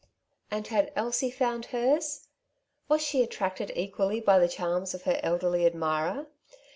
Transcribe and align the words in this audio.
And 0.49 0.65
had 0.65 0.91
Elsie 0.95 1.29
found 1.29 1.65
hers? 1.67 2.27
Was 2.89 3.03
she 3.03 3.21
attracted 3.21 3.71
equally 3.75 4.19
by 4.19 4.39
the 4.39 4.47
charms 4.49 4.95
of 4.95 5.03
her 5.03 5.19
elderly 5.21 5.63
admirer 5.63 6.25